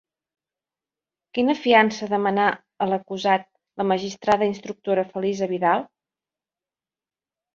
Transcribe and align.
Quina 1.37 1.55
fiança 1.65 2.07
demanà 2.13 2.45
a 2.85 2.87
l'acusat 2.93 3.45
la 3.81 3.87
magistrada-instructora 3.91 5.03
Felisa 5.13 5.49
Vidal? 5.53 5.85